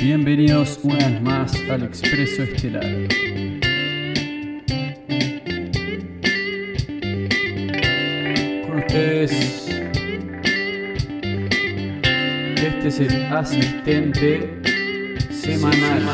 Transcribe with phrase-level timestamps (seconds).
[0.00, 2.86] Bienvenidos una vez más al Expreso Estelar.
[8.66, 9.68] Con ustedes,
[12.56, 14.62] este es el asistente
[15.30, 16.09] semanal.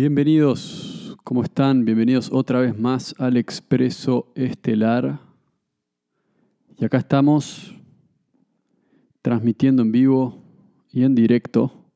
[0.00, 1.84] Bienvenidos, ¿cómo están?
[1.84, 5.18] Bienvenidos otra vez más al Expreso Estelar.
[6.78, 7.74] Y acá estamos
[9.22, 10.40] transmitiendo en vivo
[10.92, 11.90] y en directo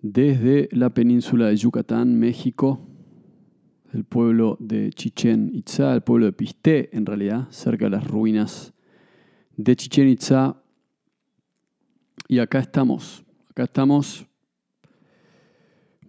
[0.00, 2.80] desde la península de Yucatán, México,
[3.92, 8.72] el pueblo de Chichen Itza, el pueblo de Pisté en realidad, cerca de las ruinas
[9.58, 10.56] de Chichen Itza.
[12.28, 14.26] Y acá estamos, acá estamos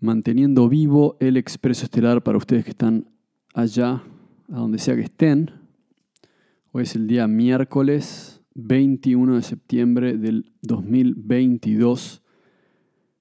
[0.04, 3.08] manteniendo vivo el expreso estelar para ustedes que están
[3.54, 4.04] allá,
[4.50, 5.52] a donde sea que estén.
[6.74, 12.22] Hoy es el día miércoles 21 de septiembre del 2022.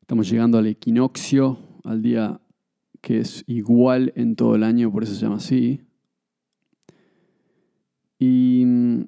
[0.00, 2.40] Estamos llegando al equinoccio, al día
[3.00, 5.82] que es igual en todo el año, por eso se llama así.
[8.18, 9.04] Y mm,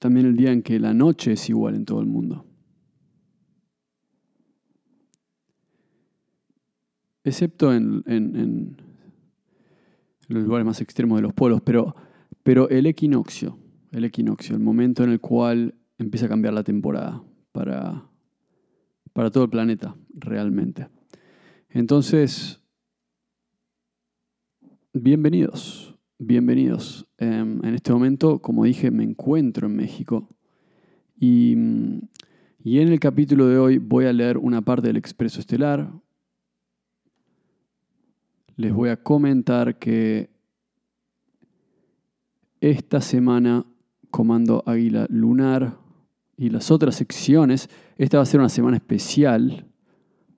[0.00, 2.44] también el día en que la noche es igual en todo el mundo.
[7.24, 8.76] Excepto en,
[10.28, 11.94] los lugares más extremos de los polos, pero,
[12.42, 13.58] pero el equinoccio,
[13.92, 18.04] el equinoccio, el momento en el cual empieza a cambiar la temporada para,
[19.12, 20.88] para todo el planeta, realmente.
[21.68, 22.60] Entonces,
[24.92, 27.06] bienvenidos, bienvenidos.
[27.18, 30.28] Em, en este momento, como dije, me encuentro en México
[31.18, 31.54] y,
[32.62, 35.90] y en el capítulo de hoy voy a leer una parte del Expreso Estelar,
[38.56, 40.30] les voy a comentar que
[42.60, 43.66] esta semana
[44.10, 45.78] Comando Águila Lunar
[46.36, 49.66] y las otras secciones, esta va a ser una semana especial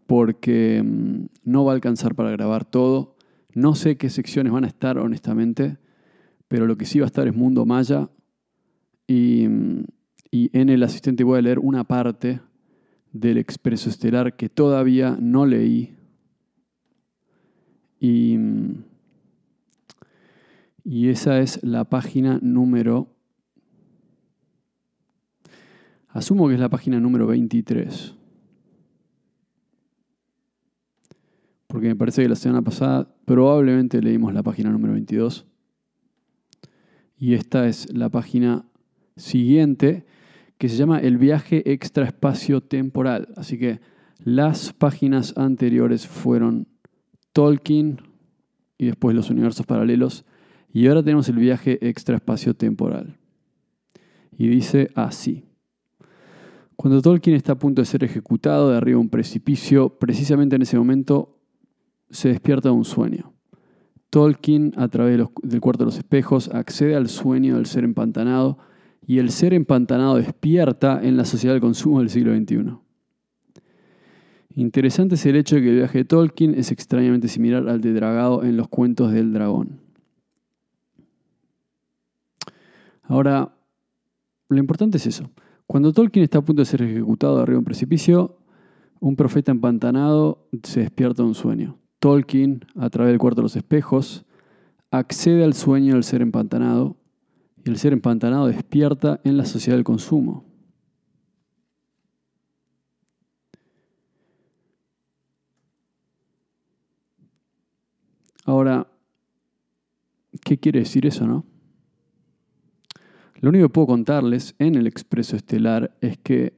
[0.06, 3.16] porque mm, no va a alcanzar para grabar todo.
[3.54, 5.78] No sé qué secciones van a estar, honestamente,
[6.48, 8.08] pero lo que sí va a estar es Mundo Maya
[9.06, 9.84] y, mm,
[10.30, 12.40] y en el asistente voy a leer una parte
[13.12, 15.96] del Expreso Estelar que todavía no leí
[18.00, 18.68] y,
[20.84, 23.12] esa es la página número...
[26.08, 28.14] Asumo que es la página número 23.
[31.66, 35.46] Porque me parece que la semana pasada probablemente leímos la página número 22.
[37.18, 38.64] Y esta es la página
[39.16, 40.06] siguiente
[40.56, 43.28] que se llama El viaje extraespacio temporal.
[43.36, 43.80] Así que
[44.18, 46.66] las páginas anteriores fueron
[47.36, 48.00] Tolkien
[48.78, 50.24] y después los universos paralelos.
[50.72, 53.18] Y ahora tenemos el viaje extraespacio-temporal.
[54.38, 55.44] Y dice así.
[56.76, 60.62] Cuando Tolkien está a punto de ser ejecutado de arriba de un precipicio, precisamente en
[60.62, 61.38] ese momento
[62.08, 63.34] se despierta de un sueño.
[64.08, 68.56] Tolkien, a través del cuarto de los espejos, accede al sueño del ser empantanado
[69.06, 72.85] y el ser empantanado despierta en la sociedad del consumo del siglo XXI.
[74.56, 77.92] Interesante es el hecho de que el viaje de Tolkien es extrañamente similar al de
[77.92, 79.80] Dragado en los cuentos del dragón.
[83.02, 83.54] Ahora,
[84.48, 85.30] lo importante es eso.
[85.66, 88.38] Cuando Tolkien está a punto de ser ejecutado arriba de un precipicio,
[88.98, 91.78] un profeta empantanado se despierta de un sueño.
[91.98, 94.24] Tolkien, a través del cuarto de los espejos,
[94.90, 96.96] accede al sueño del ser empantanado
[97.62, 100.46] y el ser empantanado despierta en la sociedad del consumo.
[108.46, 108.86] Ahora,
[110.44, 111.44] ¿qué quiere decir eso, no?
[113.40, 116.54] Lo único que puedo contarles en el expreso estelar es que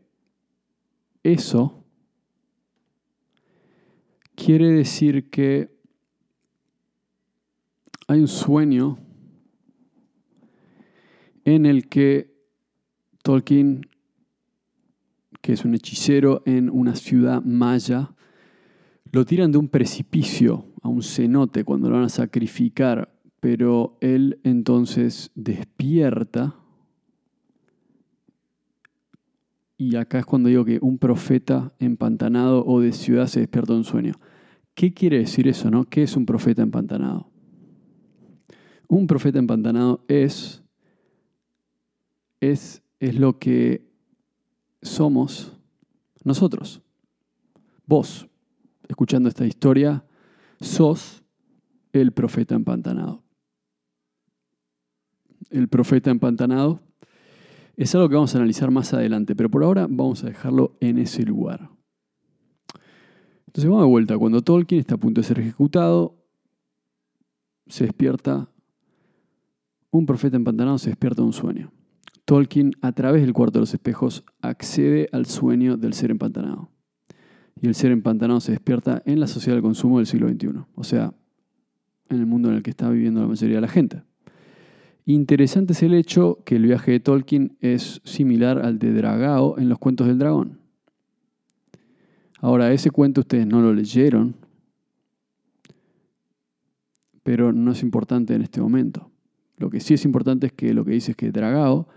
[1.22, 1.82] eso
[4.34, 5.74] quiere decir que
[8.06, 8.98] hay un sueño
[11.46, 12.36] en el que
[13.22, 13.88] Tolkien,
[15.40, 18.14] que es un hechicero en una ciudad maya,
[19.10, 24.40] lo tiran de un precipicio a un cenote cuando lo van a sacrificar, pero él
[24.44, 26.56] entonces despierta.
[29.76, 33.78] Y acá es cuando digo que un profeta empantanado o de ciudad se despierta de
[33.78, 34.14] un sueño.
[34.74, 35.84] ¿Qué quiere decir eso, no?
[35.84, 37.30] ¿Qué es un profeta empantanado?
[38.88, 40.62] Un profeta empantanado es,
[42.40, 43.88] es, es lo que
[44.82, 45.56] somos
[46.24, 46.80] nosotros.
[47.86, 48.28] Vos,
[48.88, 50.04] escuchando esta historia,
[50.60, 51.24] sos
[51.92, 53.22] el profeta empantanado.
[55.50, 56.80] El profeta empantanado
[57.76, 60.98] es algo que vamos a analizar más adelante, pero por ahora vamos a dejarlo en
[60.98, 61.70] ese lugar.
[63.46, 64.18] Entonces vamos de vuelta.
[64.18, 66.16] Cuando Tolkien está a punto de ser ejecutado,
[67.66, 68.48] se despierta,
[69.90, 71.72] un profeta empantanado se despierta de un sueño.
[72.24, 76.70] Tolkien, a través del cuarto de los espejos, accede al sueño del ser empantanado.
[77.60, 80.84] Y el ser empantanado se despierta en la sociedad del consumo del siglo XXI, o
[80.84, 81.12] sea,
[82.08, 84.02] en el mundo en el que está viviendo la mayoría de la gente.
[85.04, 89.68] Interesante es el hecho que el viaje de Tolkien es similar al de Dragao en
[89.68, 90.60] los cuentos del dragón.
[92.40, 94.36] Ahora, ese cuento ustedes no lo leyeron,
[97.22, 99.10] pero no es importante en este momento.
[99.56, 101.88] Lo que sí es importante es que lo que dice es que Dragao,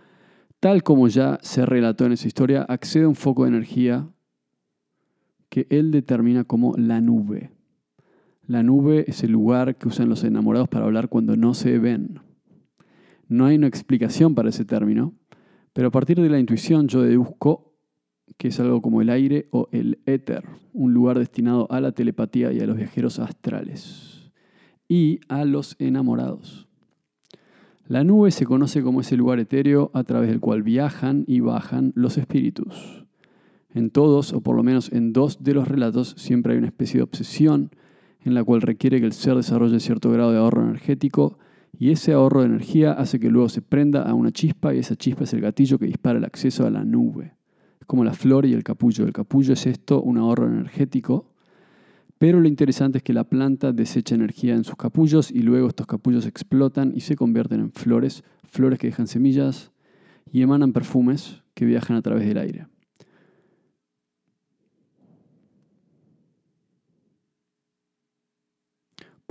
[0.60, 4.08] tal como ya se relató en esa historia, accede a un foco de energía
[5.52, 7.52] que él determina como la nube.
[8.48, 12.22] La nube es el lugar que usan los enamorados para hablar cuando no se ven.
[13.28, 15.14] No hay una explicación para ese término,
[15.74, 17.76] pero a partir de la intuición yo deduzco
[18.38, 22.54] que es algo como el aire o el éter, un lugar destinado a la telepatía
[22.54, 24.32] y a los viajeros astrales
[24.88, 26.70] y a los enamorados.
[27.88, 31.92] La nube se conoce como ese lugar etéreo a través del cual viajan y bajan
[31.94, 33.01] los espíritus.
[33.74, 36.98] En todos, o por lo menos en dos de los relatos, siempre hay una especie
[36.98, 37.72] de obsesión
[38.24, 41.38] en la cual requiere que el ser desarrolle cierto grado de ahorro energético
[41.78, 44.96] y ese ahorro de energía hace que luego se prenda a una chispa y esa
[44.96, 47.34] chispa es el gatillo que dispara el acceso a la nube.
[47.80, 49.06] Es como la flor y el capullo.
[49.06, 51.32] El capullo es esto, un ahorro energético,
[52.18, 55.88] pero lo interesante es que la planta desecha energía en sus capullos y luego estos
[55.88, 59.72] capullos explotan y se convierten en flores, flores que dejan semillas
[60.32, 62.68] y emanan perfumes que viajan a través del aire.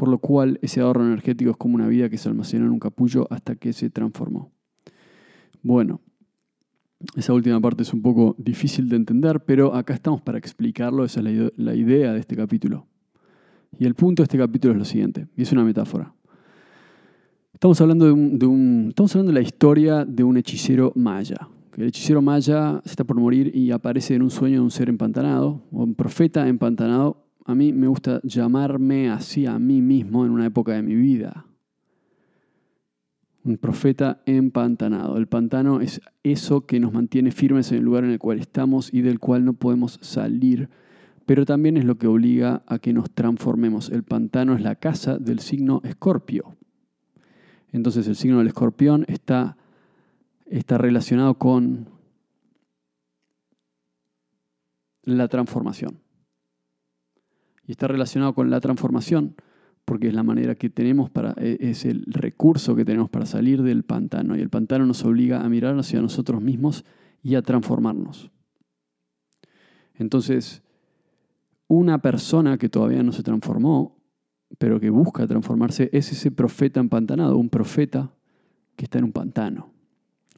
[0.01, 2.79] Por lo cual ese ahorro energético es como una vida que se almacenó en un
[2.79, 4.51] capullo hasta que se transformó.
[5.63, 6.01] Bueno,
[7.17, 11.21] esa última parte es un poco difícil de entender, pero acá estamos para explicarlo, esa
[11.21, 12.87] es la idea de este capítulo.
[13.79, 16.15] Y el punto de este capítulo es lo siguiente, y es una metáfora.
[17.53, 18.13] Estamos hablando de,
[18.47, 21.47] un, estamos hablando de la historia de un hechicero maya.
[21.77, 25.63] El hechicero maya está por morir y aparece en un sueño de un ser empantanado,
[25.71, 30.47] o un profeta empantanado, a mí me gusta llamarme así a mí mismo en una
[30.47, 31.47] época de mi vida.
[33.43, 35.17] Un profeta empantanado.
[35.17, 38.93] El pantano es eso que nos mantiene firmes en el lugar en el cual estamos
[38.95, 40.69] y del cual no podemos salir,
[41.27, 43.91] pero también es lo que obliga a que nos transformemos.
[43.91, 46.57] El pantano es la casa del signo escorpio.
[47.73, 49.57] Entonces el signo del escorpión está,
[50.47, 51.89] está relacionado con
[55.03, 56.01] la transformación
[57.71, 59.37] y está relacionado con la transformación,
[59.85, 63.63] porque es la manera que tenemos para, e, es el recurso que tenemos para salir
[63.63, 64.37] del pantano.
[64.37, 66.85] Y el pantano nos obliga a mirar hacia nosotros mismos
[67.23, 68.33] y a transformarnos.
[69.95, 70.65] Entonces,
[71.69, 74.03] una persona que todavía no se transformó,
[74.59, 78.13] pero que busca transformarse, es ese profeta empantanado, un profeta
[78.75, 79.73] que está en un pantano,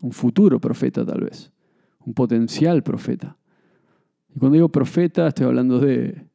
[0.02, 1.50] un futuro profeta tal vez,
[2.04, 3.38] un potencial profeta.
[4.36, 6.30] Y cuando digo profeta, estoy hablando de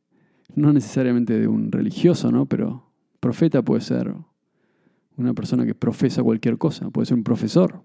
[0.56, 2.46] no necesariamente de un religioso, ¿no?
[2.46, 4.14] Pero profeta puede ser
[5.18, 7.84] una persona que profesa cualquier cosa, puede ser un profesor,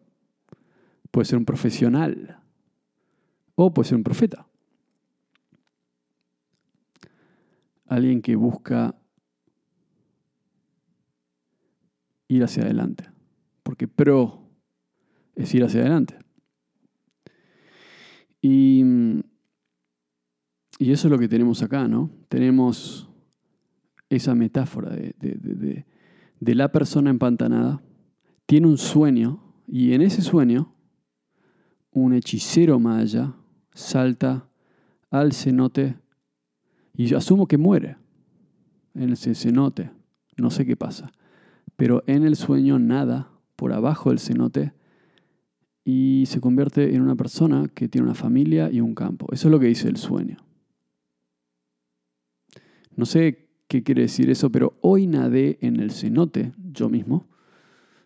[1.11, 2.39] puede ser un profesional
[3.55, 4.47] o puede ser un profeta.
[7.87, 8.95] Alguien que busca
[12.29, 13.11] ir hacia adelante,
[13.63, 14.49] porque pro
[15.35, 16.19] es ir hacia adelante.
[18.41, 18.83] Y
[20.83, 22.11] y eso es lo que tenemos acá, ¿no?
[22.29, 23.09] Tenemos
[24.11, 25.87] esa metáfora de,
[26.41, 27.81] la persona empantanada.
[28.47, 30.75] Tiene un sueño y en ese sueño
[31.93, 33.33] un hechicero maya
[33.73, 34.49] salta
[35.09, 35.99] al cenote
[36.95, 37.97] y yo asumo que muere
[38.95, 39.93] en ese cenote.
[40.37, 41.13] No sé qué pasa.
[41.77, 44.73] Pero en el sueño nada por abajo del cenote
[45.85, 49.29] y se convierte en una persona que tiene una familia y un campo.
[49.31, 50.39] Eso es lo que dice el sueño.
[52.97, 57.27] No sé qué quiere decir eso, pero hoy nadé en el cenote, yo mismo,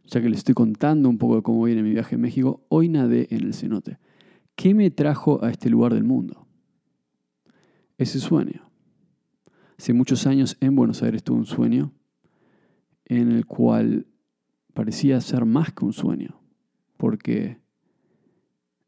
[0.04, 2.88] ya que les estoy contando un poco de cómo viene mi viaje en México, hoy
[2.88, 3.98] nadé en el cenote.
[4.54, 6.46] ¿Qué me trajo a este lugar del mundo?
[7.98, 8.70] Ese sueño.
[9.78, 11.92] Hace muchos años en Buenos Aires tuve un sueño
[13.04, 14.06] en el cual
[14.72, 16.40] parecía ser más que un sueño,
[16.96, 17.58] porque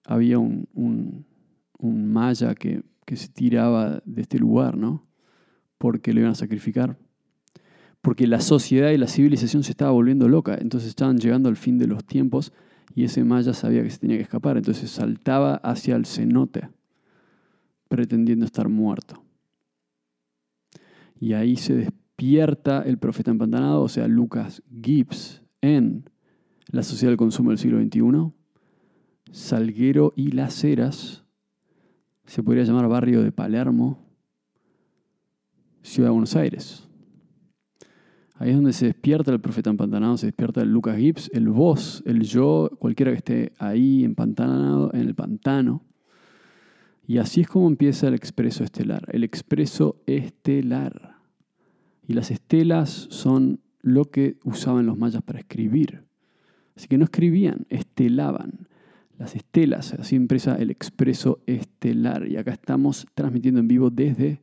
[0.05, 5.08] había un, un, maya que, que se tiraba de este lugar, ¿no?
[5.78, 6.99] Porque lo iban a sacrificar
[8.00, 11.78] porque la sociedad y la civilización se estaba volviendo loca, entonces estaban llegando al fin
[11.78, 12.52] de los tiempos
[12.94, 16.68] y ese maya sabía que se tenía que escapar, entonces saltaba hacia el cenote,
[17.88, 19.23] pretendiendo estar muerto.
[21.20, 26.08] Y ahí se despierta el profeta empantanado, o sea, Lucas Gibbs, en
[26.70, 28.32] La Sociedad del Consumo del siglo XXI,
[29.32, 31.25] Salguero y Las Heras,
[32.25, 34.08] se podría llamar barrio de Palermo,
[35.88, 36.87] Ciudad de Buenos Aires.
[38.35, 42.02] Ahí es donde se despierta el profeta empantanado, se despierta el Lucas Gibbs, el vos,
[42.04, 45.83] el yo, cualquiera que esté ahí empantanado en el pantano.
[47.07, 51.16] Y así es como empieza el expreso estelar, el expreso estelar.
[52.07, 56.04] Y las estelas son lo que usaban los mayas para escribir.
[56.76, 58.68] Así que no escribían, estelaban.
[59.16, 62.28] Las estelas, así empieza el expreso estelar.
[62.28, 64.42] Y acá estamos transmitiendo en vivo desde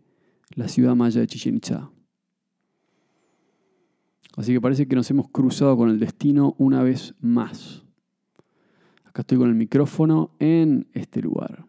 [0.54, 1.90] la ciudad maya de Chichen Itza.
[4.38, 7.84] Así que parece que nos hemos cruzado con el destino una vez más.
[9.06, 11.66] Acá estoy con el micrófono en este lugar.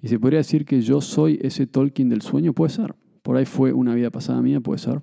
[0.00, 2.94] Y se podría decir que yo soy ese Tolkien del sueño, puede ser.
[3.22, 5.02] Por ahí fue una vida pasada mía, puede ser.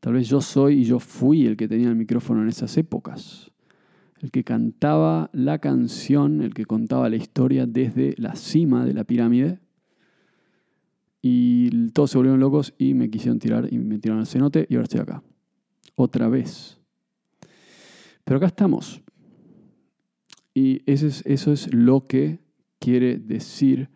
[0.00, 3.50] Tal vez yo soy y yo fui el que tenía el micrófono en esas épocas.
[4.20, 9.04] El que cantaba la canción, el que contaba la historia desde la cima de la
[9.04, 9.58] pirámide.
[11.22, 14.74] Y todos se volvieron locos y me quisieron tirar y me tiraron al cenote y
[14.74, 15.22] ahora estoy acá
[15.94, 16.80] otra vez.
[18.24, 19.02] Pero acá estamos.
[20.52, 22.40] Y eso es, eso es lo que
[22.78, 23.88] quiere decir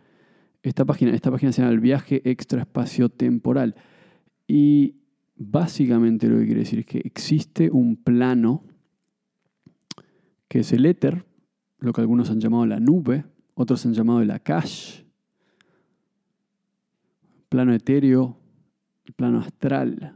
[0.62, 1.12] esta página.
[1.12, 3.74] Esta página se llama el viaje extraespacio temporal.
[4.46, 4.96] Y
[5.36, 8.64] básicamente lo que quiere decir es que existe un plano
[10.48, 11.26] que es el éter,
[11.78, 15.02] lo que algunos han llamado la nube, otros han llamado el akash,
[17.56, 18.36] plano etéreo,
[19.06, 20.14] el plano astral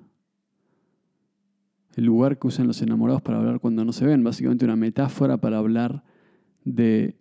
[1.96, 5.38] el lugar que usan los enamorados para hablar cuando no se ven, básicamente una metáfora
[5.38, 6.04] para hablar
[6.64, 7.16] de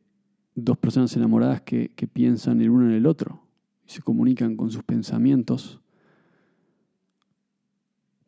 [0.55, 3.41] dos personas enamoradas que, piensan el uno en el otro
[3.87, 5.79] y se comunican con sus pensamientos.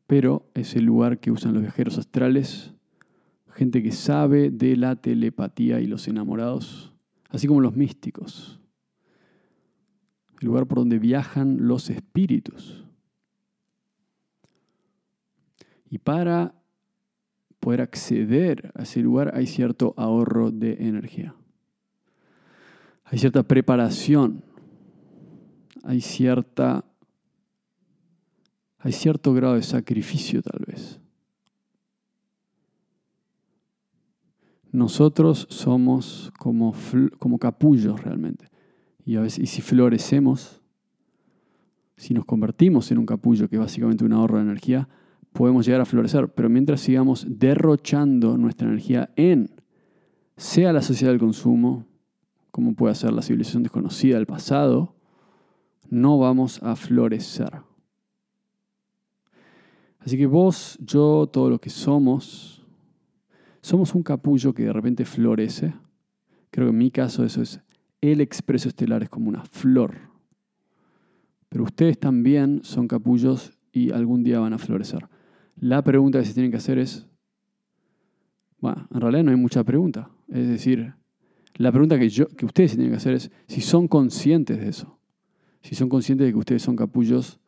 [0.08, 2.74] Pero es el lugar que usan los viajeros astrales,
[3.50, 6.94] gente que sabe de la telepatía y los enamorados,
[7.30, 8.61] así como los místicos.
[10.42, 12.84] El lugar por donde viajan los espíritus.
[15.90, 16.56] Y para
[17.60, 21.36] poder acceder a ese lugar hay cierto ahorro de energía.
[23.06, 24.44] Hay cierta preparación.
[25.84, 26.86] Hay cierta
[28.80, 31.00] hay cierto grado de sacrificio tal vez.
[34.72, 36.74] Nosotros somos como,
[37.20, 38.48] como capullos realmente.
[39.06, 40.62] Y, si florecemos,
[41.96, 44.88] si nos convertimos en un capullo, que es básicamente un ahorro de energía,
[45.34, 49.50] podemos llegar a florecer, pero mientras sigamos derrochando nuestra energía en,
[50.38, 51.86] sea la sociedad del consumo,
[52.52, 54.96] como puede ser la civilización desconocida del pasado,
[55.90, 57.62] no vamos a florecer.
[60.00, 62.66] Así que vos, yo, todo lo que somos,
[63.62, 65.74] somos un capullo que de repente florece.
[66.50, 67.62] Creo que en mi caso eso es,
[68.02, 70.12] el expreso estelar es como una flor.
[71.50, 75.08] Pero ustedes también son capullos y algún día van a florecer.
[75.58, 77.08] La pregunta que se tienen que hacer es,
[78.60, 80.10] bueno, en realidad no hay mucha pregunta.
[80.30, 80.96] Es decir,
[81.56, 84.70] la pregunta que, yo, que ustedes se tienen que hacer es si son conscientes de
[84.70, 84.98] eso.
[85.62, 87.40] Si son conscientes de que ustedes son capullos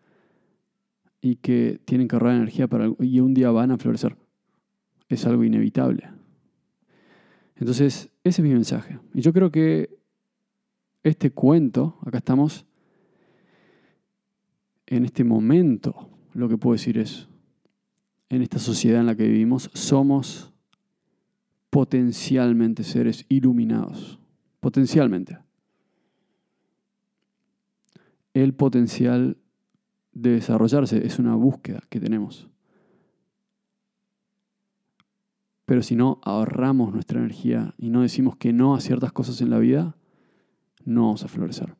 [1.22, 4.17] y que tienen que ahorrar energía para, y un día van a florecer.
[5.07, 6.10] Es algo inevitable.
[7.55, 9.00] Entonces, ese es mi mensaje.
[9.13, 10.02] Y yo creo que
[11.03, 12.65] este cuento, acá estamos,
[14.88, 17.27] en este momento, lo que puedo decir es,
[18.29, 20.53] en esta sociedad en la que vivimos, somos
[21.69, 24.19] potencialmente seres iluminados.
[24.60, 25.39] Potencialmente.
[28.33, 29.38] El potencial
[30.13, 32.48] de desarrollarse es una búsqueda que tenemos.
[35.65, 39.50] Pero si no ahorramos nuestra energía y no decimos que no a ciertas cosas en
[39.50, 39.95] la vida,
[40.86, 41.75] no vamos a florecer.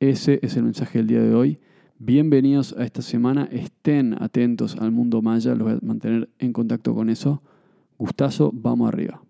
[0.00, 1.58] Ese es el mensaje del día de hoy.
[1.98, 3.48] Bienvenidos a esta semana.
[3.50, 5.54] Estén atentos al mundo maya.
[5.54, 7.42] Los voy a mantener en contacto con eso.
[7.98, 9.22] Gustazo, vamos arriba.